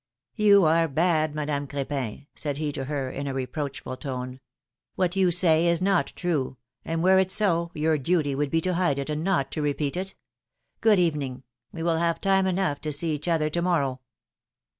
[0.35, 4.39] You are bad, Madame Cr^pin," said he to her, in a reproachful tone.
[4.97, 8.73] ^^What you say is not true, and were it so, your duty would be to
[8.73, 10.15] hide it, and not to repeat it.
[10.79, 14.01] Good evening; we will have time enough to see each other to morrow."